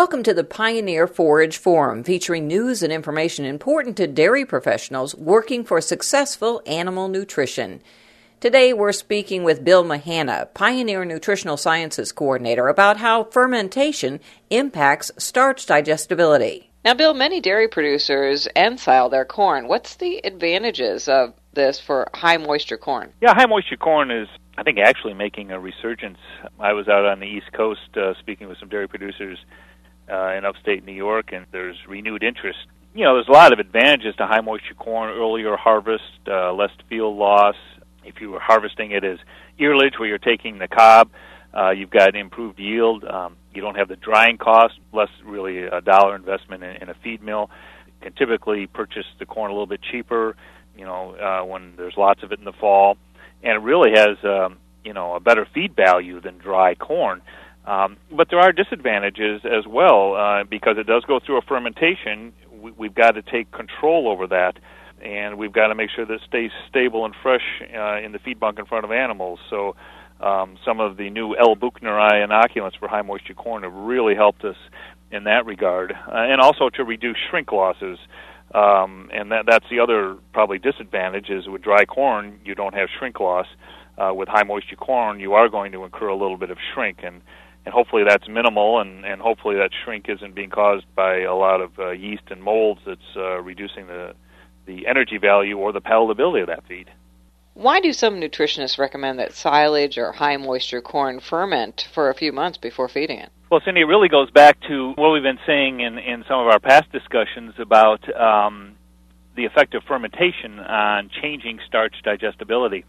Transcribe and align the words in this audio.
Welcome 0.00 0.22
to 0.22 0.32
the 0.32 0.44
Pioneer 0.44 1.06
Forage 1.06 1.58
Forum, 1.58 2.04
featuring 2.04 2.46
news 2.46 2.82
and 2.82 2.90
information 2.90 3.44
important 3.44 3.98
to 3.98 4.06
dairy 4.06 4.46
professionals 4.46 5.14
working 5.14 5.62
for 5.62 5.78
successful 5.82 6.62
animal 6.64 7.08
nutrition. 7.08 7.82
Today, 8.40 8.72
we're 8.72 8.92
speaking 8.92 9.44
with 9.44 9.62
Bill 9.62 9.84
Mahanna, 9.84 10.54
Pioneer 10.54 11.04
Nutritional 11.04 11.58
Sciences 11.58 12.12
Coordinator, 12.12 12.68
about 12.68 12.96
how 12.96 13.24
fermentation 13.24 14.20
impacts 14.48 15.10
starch 15.18 15.66
digestibility. 15.66 16.70
Now, 16.82 16.94
Bill, 16.94 17.12
many 17.12 17.42
dairy 17.42 17.68
producers 17.68 18.48
ensile 18.56 19.10
their 19.10 19.26
corn. 19.26 19.68
What's 19.68 19.96
the 19.96 20.24
advantages 20.24 21.08
of 21.08 21.34
this 21.52 21.78
for 21.78 22.08
high 22.14 22.38
moisture 22.38 22.78
corn? 22.78 23.12
Yeah, 23.20 23.34
high 23.34 23.44
moisture 23.44 23.76
corn 23.76 24.10
is, 24.10 24.28
I 24.56 24.62
think, 24.62 24.78
actually 24.78 25.12
making 25.12 25.50
a 25.50 25.60
resurgence. 25.60 26.18
I 26.58 26.72
was 26.72 26.88
out 26.88 27.04
on 27.04 27.20
the 27.20 27.26
East 27.26 27.52
Coast 27.52 27.98
uh, 27.98 28.14
speaking 28.18 28.48
with 28.48 28.56
some 28.56 28.70
dairy 28.70 28.88
producers 28.88 29.38
uh, 30.10 30.34
in 30.36 30.44
upstate 30.44 30.84
New 30.84 30.92
York, 30.92 31.32
and 31.32 31.46
there's 31.52 31.76
renewed 31.88 32.22
interest. 32.22 32.58
You 32.94 33.04
know, 33.04 33.14
there's 33.14 33.28
a 33.28 33.32
lot 33.32 33.52
of 33.52 33.58
advantages 33.58 34.16
to 34.16 34.26
high 34.26 34.40
moisture 34.40 34.74
corn: 34.74 35.10
earlier 35.10 35.56
harvest, 35.56 36.02
uh, 36.26 36.52
less 36.52 36.70
field 36.88 37.16
loss. 37.16 37.56
If 38.04 38.20
you 38.20 38.30
were 38.30 38.40
harvesting 38.40 38.92
it 38.92 39.04
as 39.04 39.18
earlage, 39.58 39.98
where 39.98 40.08
you're 40.08 40.18
taking 40.18 40.58
the 40.58 40.68
cob, 40.68 41.10
uh, 41.56 41.70
you've 41.70 41.90
got 41.90 42.16
improved 42.16 42.58
yield. 42.58 43.04
Um, 43.04 43.36
you 43.54 43.62
don't 43.62 43.76
have 43.76 43.88
the 43.88 43.96
drying 43.96 44.38
cost, 44.38 44.74
less 44.92 45.10
really 45.24 45.64
a 45.64 45.80
dollar 45.80 46.16
investment 46.16 46.62
in, 46.62 46.82
in 46.82 46.88
a 46.88 46.94
feed 47.02 47.22
mill. 47.22 47.50
You 47.86 47.92
can 48.02 48.12
typically 48.14 48.66
purchase 48.66 49.06
the 49.18 49.26
corn 49.26 49.50
a 49.50 49.54
little 49.54 49.66
bit 49.66 49.80
cheaper. 49.82 50.36
You 50.76 50.86
know, 50.86 51.14
uh, 51.14 51.44
when 51.44 51.74
there's 51.76 51.94
lots 51.96 52.22
of 52.22 52.32
it 52.32 52.38
in 52.38 52.44
the 52.44 52.52
fall, 52.52 52.96
and 53.42 53.52
it 53.52 53.64
really 53.64 53.90
has 53.94 54.16
um, 54.24 54.58
you 54.84 54.94
know 54.94 55.14
a 55.14 55.20
better 55.20 55.46
feed 55.52 55.76
value 55.76 56.20
than 56.20 56.38
dry 56.38 56.74
corn. 56.74 57.22
Um, 57.70 57.98
but 58.10 58.26
there 58.30 58.40
are 58.40 58.50
disadvantages 58.50 59.42
as 59.44 59.64
well 59.64 60.16
uh, 60.16 60.42
because 60.42 60.76
it 60.76 60.88
does 60.88 61.04
go 61.04 61.20
through 61.24 61.38
a 61.38 61.42
fermentation. 61.42 62.32
We, 62.52 62.72
we've 62.72 62.94
got 62.94 63.12
to 63.12 63.22
take 63.22 63.52
control 63.52 64.08
over 64.08 64.26
that, 64.26 64.54
and 65.00 65.38
we've 65.38 65.52
got 65.52 65.68
to 65.68 65.76
make 65.76 65.90
sure 65.94 66.04
that 66.04 66.14
it 66.14 66.20
stays 66.26 66.50
stable 66.68 67.04
and 67.04 67.14
fresh 67.22 67.62
uh, 67.62 68.04
in 68.04 68.10
the 68.10 68.18
feed 68.18 68.40
bunk 68.40 68.58
in 68.58 68.66
front 68.66 68.84
of 68.84 68.90
animals. 68.90 69.38
So, 69.48 69.76
um, 70.20 70.58
some 70.66 70.80
of 70.80 70.96
the 70.96 71.10
new 71.10 71.36
L. 71.36 71.54
buchneri 71.54 72.26
inoculants 72.26 72.76
for 72.76 72.88
high 72.88 73.02
moisture 73.02 73.34
corn 73.34 73.62
have 73.62 73.72
really 73.72 74.16
helped 74.16 74.44
us 74.44 74.56
in 75.12 75.24
that 75.24 75.46
regard, 75.46 75.92
uh, 75.92 76.12
and 76.12 76.40
also 76.40 76.70
to 76.70 76.82
reduce 76.82 77.16
shrink 77.30 77.52
losses. 77.52 77.98
Um, 78.52 79.10
and 79.14 79.30
that, 79.30 79.44
that's 79.46 79.64
the 79.70 79.78
other 79.78 80.16
probably 80.32 80.58
disadvantage 80.58 81.30
is 81.30 81.46
with 81.46 81.62
dry 81.62 81.84
corn 81.84 82.40
you 82.44 82.56
don't 82.56 82.74
have 82.74 82.88
shrink 82.98 83.20
loss. 83.20 83.46
Uh, 83.96 84.12
with 84.14 84.28
high 84.28 84.44
moisture 84.44 84.76
corn, 84.76 85.20
you 85.20 85.34
are 85.34 85.48
going 85.48 85.72
to 85.72 85.84
incur 85.84 86.08
a 86.08 86.16
little 86.16 86.38
bit 86.38 86.50
of 86.50 86.56
shrink, 86.72 87.00
and 87.02 87.20
and 87.64 87.74
hopefully 87.74 88.04
that's 88.06 88.28
minimal, 88.28 88.80
and, 88.80 89.04
and 89.04 89.20
hopefully 89.20 89.56
that 89.56 89.70
shrink 89.84 90.06
isn't 90.08 90.34
being 90.34 90.50
caused 90.50 90.86
by 90.94 91.20
a 91.20 91.34
lot 91.34 91.60
of 91.60 91.78
uh, 91.78 91.90
yeast 91.90 92.22
and 92.30 92.42
molds 92.42 92.80
that's 92.86 93.16
uh, 93.16 93.40
reducing 93.40 93.86
the 93.86 94.14
the 94.66 94.86
energy 94.86 95.18
value 95.18 95.56
or 95.58 95.72
the 95.72 95.80
palatability 95.80 96.42
of 96.42 96.46
that 96.46 96.64
feed. 96.68 96.88
Why 97.54 97.80
do 97.80 97.92
some 97.92 98.20
nutritionists 98.20 98.78
recommend 98.78 99.18
that 99.18 99.32
silage 99.32 99.98
or 99.98 100.12
high 100.12 100.36
moisture 100.36 100.80
corn 100.80 101.18
ferment 101.18 101.88
for 101.92 102.08
a 102.08 102.14
few 102.14 102.32
months 102.32 102.58
before 102.58 102.88
feeding 102.88 103.18
it? 103.18 103.30
Well, 103.50 103.60
Cindy, 103.64 103.80
it 103.80 103.84
really 103.84 104.08
goes 104.08 104.30
back 104.30 104.60
to 104.68 104.92
what 104.92 105.10
we've 105.10 105.22
been 105.22 105.40
saying 105.44 105.80
in, 105.80 105.98
in 105.98 106.24
some 106.28 106.38
of 106.38 106.46
our 106.46 106.60
past 106.60 106.92
discussions 106.92 107.54
about 107.58 108.00
um, 108.14 108.76
the 109.34 109.44
effect 109.44 109.74
of 109.74 109.82
fermentation 109.82 110.60
on 110.60 111.10
changing 111.20 111.58
starch 111.66 111.94
digestibility. 112.04 112.84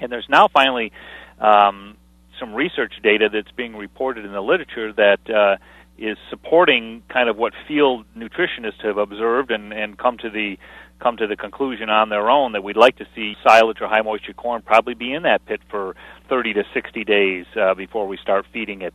And 0.00 0.12
there's 0.12 0.28
now 0.28 0.48
finally 0.48 0.92
um, 1.40 1.96
some 2.42 2.54
research 2.54 2.94
data 3.04 3.28
that's 3.32 3.52
being 3.56 3.76
reported 3.76 4.24
in 4.24 4.32
the 4.32 4.40
literature 4.40 4.92
that 4.92 5.20
uh, 5.30 5.56
is 5.96 6.18
supporting 6.28 7.02
kind 7.08 7.28
of 7.28 7.36
what 7.36 7.52
field 7.68 8.04
nutritionists 8.16 8.82
have 8.82 8.98
observed 8.98 9.52
and, 9.52 9.72
and 9.72 9.96
come 9.96 10.18
to 10.18 10.28
the 10.28 10.56
come 10.98 11.16
to 11.16 11.26
the 11.26 11.36
conclusion 11.36 11.88
on 11.88 12.08
their 12.08 12.30
own 12.30 12.52
that 12.52 12.62
we'd 12.62 12.76
like 12.76 12.96
to 12.96 13.04
see 13.14 13.34
silage 13.46 13.78
or 13.80 13.88
high 13.88 14.02
moisture 14.02 14.32
corn 14.32 14.62
probably 14.62 14.94
be 14.94 15.12
in 15.12 15.24
that 15.24 15.44
pit 15.46 15.60
for 15.68 15.96
30 16.28 16.54
to 16.54 16.62
60 16.72 17.04
days 17.04 17.44
uh, 17.60 17.74
before 17.74 18.06
we 18.06 18.16
start 18.16 18.44
feeding 18.52 18.82
it. 18.82 18.94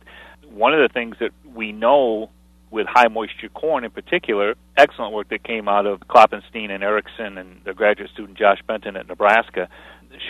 One 0.50 0.72
of 0.72 0.80
the 0.80 0.92
things 0.92 1.16
that 1.20 1.32
we 1.54 1.72
know 1.72 2.30
with 2.70 2.86
high 2.86 3.08
moisture 3.08 3.50
corn 3.50 3.84
in 3.84 3.90
particular, 3.90 4.54
excellent 4.76 5.12
work 5.12 5.28
that 5.28 5.44
came 5.44 5.68
out 5.68 5.84
of 5.84 6.00
Klopfenstein 6.00 6.70
and 6.70 6.82
Erickson 6.82 7.36
and 7.36 7.60
the 7.64 7.74
graduate 7.74 8.10
student 8.10 8.38
Josh 8.38 8.60
Benton 8.66 8.96
at 8.96 9.06
Nebraska 9.06 9.68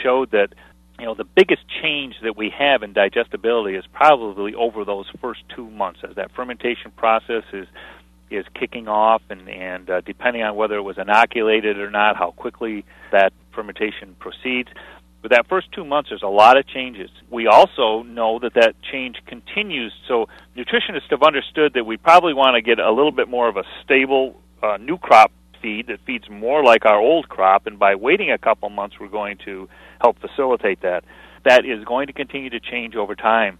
showed 0.02 0.32
that 0.32 0.48
you 0.98 1.06
know 1.06 1.14
the 1.14 1.24
biggest 1.24 1.62
change 1.82 2.16
that 2.22 2.36
we 2.36 2.50
have 2.56 2.82
in 2.82 2.92
digestibility 2.92 3.76
is 3.76 3.84
probably 3.92 4.54
over 4.54 4.84
those 4.84 5.06
first 5.20 5.40
two 5.54 5.70
months 5.70 6.00
as 6.08 6.16
that 6.16 6.32
fermentation 6.32 6.90
process 6.96 7.44
is 7.52 7.66
is 8.30 8.44
kicking 8.58 8.88
off 8.88 9.22
and 9.30 9.48
and 9.48 9.88
uh, 9.88 10.00
depending 10.00 10.42
on 10.42 10.56
whether 10.56 10.76
it 10.76 10.82
was 10.82 10.98
inoculated 10.98 11.78
or 11.78 11.90
not 11.90 12.16
how 12.16 12.32
quickly 12.32 12.84
that 13.12 13.32
fermentation 13.52 14.16
proceeds. 14.18 14.68
But 15.20 15.32
that 15.32 15.48
first 15.48 15.72
two 15.72 15.84
months 15.84 16.10
there's 16.10 16.22
a 16.22 16.28
lot 16.28 16.56
of 16.56 16.66
changes. 16.66 17.10
We 17.30 17.46
also 17.46 18.02
know 18.02 18.38
that 18.40 18.54
that 18.54 18.74
change 18.82 19.16
continues. 19.26 19.92
So 20.06 20.28
nutritionists 20.56 21.10
have 21.10 21.22
understood 21.22 21.74
that 21.74 21.84
we 21.84 21.96
probably 21.96 22.34
want 22.34 22.54
to 22.54 22.62
get 22.62 22.78
a 22.78 22.90
little 22.90 23.12
bit 23.12 23.28
more 23.28 23.48
of 23.48 23.56
a 23.56 23.64
stable 23.84 24.40
uh, 24.62 24.76
new 24.76 24.98
crop 24.98 25.32
feed 25.60 25.86
that 25.88 26.00
feeds 26.06 26.28
more 26.30 26.64
like 26.64 26.84
our 26.84 26.98
old 26.98 27.28
crop 27.28 27.66
and 27.66 27.78
by 27.78 27.94
waiting 27.94 28.30
a 28.30 28.38
couple 28.38 28.68
months 28.70 28.96
we're 29.00 29.08
going 29.08 29.38
to 29.44 29.68
help 30.00 30.18
facilitate 30.20 30.80
that. 30.82 31.04
That 31.44 31.64
is 31.64 31.84
going 31.84 32.08
to 32.08 32.12
continue 32.12 32.50
to 32.50 32.60
change 32.60 32.94
over 32.96 33.14
time. 33.14 33.58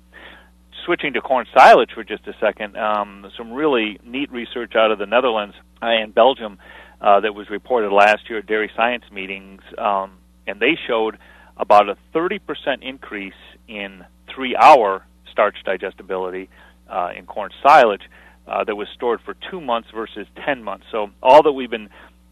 Switching 0.84 1.12
to 1.14 1.20
corn 1.20 1.46
silage 1.54 1.90
for 1.94 2.04
just 2.04 2.26
a 2.26 2.32
second, 2.40 2.76
um, 2.76 3.30
some 3.36 3.52
really 3.52 3.98
neat 4.04 4.30
research 4.30 4.74
out 4.76 4.90
of 4.90 4.98
the 4.98 5.06
Netherlands 5.06 5.54
and 5.82 6.14
Belgium 6.14 6.58
uh, 7.00 7.20
that 7.20 7.34
was 7.34 7.50
reported 7.50 7.92
last 7.92 8.28
year 8.28 8.38
at 8.38 8.46
dairy 8.46 8.70
science 8.76 9.04
meetings, 9.12 9.62
um, 9.76 10.18
and 10.46 10.60
they 10.60 10.78
showed 10.86 11.18
about 11.56 11.88
a 11.88 11.96
30% 12.14 12.40
increase 12.82 13.32
in 13.66 14.04
three-hour 14.32 15.04
starch 15.30 15.56
digestibility 15.64 16.48
uh, 16.88 17.10
in 17.16 17.26
corn 17.26 17.50
silage 17.62 18.02
uh, 18.48 18.64
that 18.64 18.76
was 18.76 18.88
stored 18.94 19.20
for 19.24 19.34
two 19.50 19.60
months 19.60 19.88
versus 19.94 20.26
10 20.44 20.62
months. 20.62 20.86
So 20.90 21.10
all 21.22 21.42
that 21.42 21.52
we've 21.52 21.70
been 21.70 21.90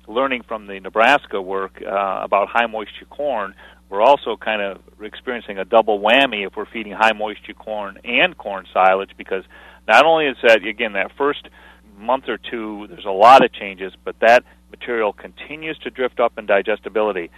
learning 0.09 0.43
from 0.47 0.67
the 0.67 0.81
Nebraska 0.81 1.41
work 1.43 1.83
uh, 1.83 2.21
about 2.23 2.49
high 2.49 2.67
moisture 2.67 3.07
corn 3.11 3.55
we're 3.89 4.03
also 4.03 4.37
kind 4.37 4.63
of 4.63 4.81
experiencing 5.01 5.59
a 5.59 5.65
double 5.65 6.01
whammy 6.01 6.47
if 6.47 6.57
we're 6.57 6.67
feeding 6.67 6.93
high 6.93 7.13
moisture 7.13 7.55
corn 7.55 7.99
and 8.05 8.37
corn 8.37 8.67
silage 8.73 9.11
because 9.17 9.45
not 9.87 10.05
only 10.05 10.27
is 10.27 10.37
that 10.43 10.65
again 10.65 10.95
that 10.95 11.13
first 11.17 11.49
month 11.97 12.25
or 12.29 12.39
two 12.39 12.87
there's 12.89 13.05
a 13.05 13.11
lot 13.11 13.45
of 13.45 13.53
changes 13.53 13.93
but 14.05 14.17
that 14.21 14.45
material 14.71 15.13
continues 15.13 15.79
to 15.79 15.91
drift 15.91 16.21
up 16.21 16.37
in 16.37 16.47
digestibility 16.47 17.31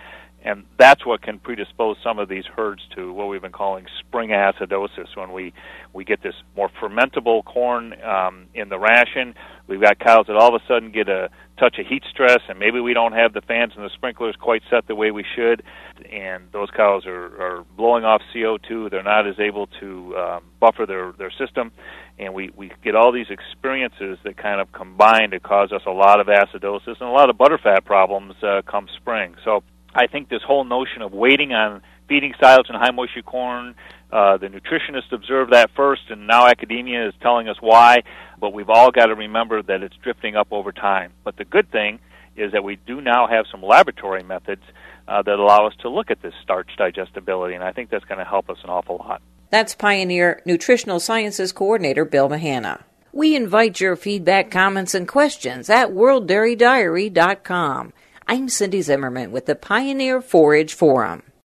and 0.45 0.65
that's 0.79 1.05
what 1.05 1.23
can 1.23 1.39
predispose 1.39 1.97
some 2.03 2.19
of 2.19 2.29
these 2.29 2.45
herds 2.47 2.83
to 2.95 3.13
what 3.13 3.29
we've 3.29 3.43
been 3.43 3.53
calling 3.53 3.87
spring 3.99 4.31
acidosis. 4.31 5.17
When 5.17 5.33
we 5.33 5.53
we 5.93 6.05
get 6.05 6.23
this 6.23 6.35
more 6.57 6.71
fermentable 6.81 7.45
corn 7.45 7.95
um, 8.03 8.47
in 8.55 8.69
the 8.69 8.79
ration 8.79 9.35
we've 9.69 9.81
got 9.81 9.99
cows 9.99 10.27
that 10.27 10.37
all 10.37 10.55
of 10.55 10.61
a 10.61 10.67
sudden 10.67 10.91
get 10.91 11.09
a 11.09 11.29
touch 11.59 11.79
of 11.79 11.87
heat 11.87 12.03
stress 12.11 12.41
and 12.49 12.59
maybe 12.59 12.81
we 12.81 12.95
don't 12.95 13.13
have 13.13 13.33
the 13.33 13.43
fans 13.43 13.73
and 13.77 13.85
the 13.85 13.91
sprinklers 13.95 14.35
quite 14.41 14.63
set 14.71 14.87
the 14.89 14.95
way 14.95 15.11
we 15.11 15.25
should. 15.37 15.63
And 16.11 16.45
those 16.53 16.71
cows 16.71 17.05
are, 17.07 17.25
are 17.41 17.65
blowing 17.77 18.05
off 18.05 18.23
CO2 18.35 18.91
they're 18.91 19.03
not 19.03 19.29
as 19.29 19.39
able 19.39 19.67
to 19.81 20.17
um, 20.17 20.45
buffer 20.59 20.87
their 20.87 21.13
their 21.13 21.31
system. 21.31 21.71
And 22.19 22.35
we 22.35 22.51
we 22.57 22.73
get 22.83 22.97
all 22.97 23.13
these 23.13 23.31
experiences 23.31 24.19
that 24.25 24.37
kind 24.37 24.61
of 24.61 24.73
combine 24.73 25.31
to 25.31 25.41
cause 25.41 25.71
us 25.73 25.83
a 25.87 25.91
lot 25.91 26.21
of 26.21 26.27
acidosis 26.27 27.01
and 27.01 27.09
a 27.09 27.13
lot 27.13 27.31
of 27.31 27.37
butterfat 27.37 27.85
problems 27.85 28.35
uh, 28.43 28.63
come 28.67 28.89
spring. 28.97 29.35
So 29.45 29.63
I 29.95 30.07
think 30.07 30.29
this 30.29 30.43
whole 30.47 30.65
notion 30.65 31.03
of 31.03 31.13
waiting 31.13 31.53
on 31.53 31.83
feeding 32.09 32.35
silage 32.41 32.67
and 32.69 32.77
high 32.77 32.91
moisture 32.91 33.23
corn, 33.23 33.75
uh, 34.13 34.37
the 34.39 34.49
nutritionists 34.49 35.13
observed 35.13 35.53
that 35.53 35.71
first, 35.77 36.03
and 36.11 36.27
now 36.27 36.47
academia 36.47 37.09
is 37.09 37.15
telling 37.21 37.49
us 37.49 37.57
why. 37.61 38.03
But 38.41 38.53
we've 38.53 38.71
all 38.71 38.91
got 38.91 39.07
to 39.07 39.15
remember 39.15 39.63
that 39.63 39.83
it's 39.83 39.97
drifting 40.03 40.37
up 40.37 40.49
over 40.51 40.73
time. 40.73 41.13
But 41.25 41.37
the 41.37 41.45
good 41.45 41.71
thing 41.71 41.99
is 42.37 42.53
that 42.53 42.65
we 42.65 42.77
do 42.87 43.01
now 43.01 43.27
have 43.27 43.47
some 43.51 43.63
laboratory 43.63 44.23
methods 44.23 44.63
uh, 45.09 45.23
that 45.23 45.39
allow 45.39 45.67
us 45.67 45.75
to 45.81 45.89
look 45.89 46.11
at 46.11 46.23
this 46.23 46.35
starch 46.43 46.69
digestibility, 46.77 47.55
and 47.55 47.65
I 47.65 47.73
think 47.73 47.91
that's 47.91 48.05
going 48.05 48.19
to 48.19 48.25
help 48.25 48.51
us 48.51 48.59
an 48.63 48.71
awful 48.71 48.97
lot. 48.97 49.23
That's 49.51 49.75
Pioneer 49.75 50.43
Nutritional 50.45 51.01
Sciences 51.01 51.53
Coordinator 51.53 52.05
Bill 52.05 52.29
Mahanna. 52.29 52.83
We 53.13 53.35
invite 53.35 53.81
your 53.81 53.97
feedback, 53.97 54.51
comments, 54.51 54.95
and 54.95 55.09
questions 55.09 55.71
at 55.71 55.89
worlddairydiary.com. 55.89 57.95
I'm 58.31 58.51
Cindy 58.51 58.83
Zimmerman 58.83 59.33
with 59.33 59.47
the 59.47 59.55
Pioneer 59.55 60.21
Forage 60.21 60.75
Forum. 60.75 61.23